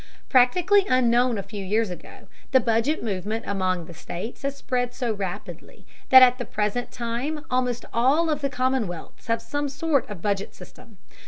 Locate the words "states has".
3.93-4.55